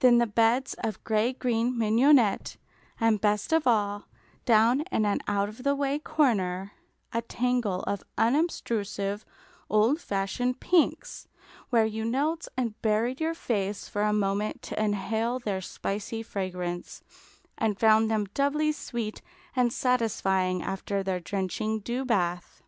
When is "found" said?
17.80-18.10